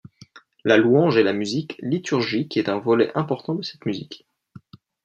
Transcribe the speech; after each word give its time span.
La 0.63 0.77
louange 0.77 1.17
et 1.17 1.21
la 1.23 1.31
musique 1.31 1.77
liturgique 1.79 2.57
est 2.57 2.69
un 2.69 2.79
volet 2.79 3.11
important 3.15 3.53
de 3.53 3.61
cette 3.61 3.85
musique. 3.85 4.25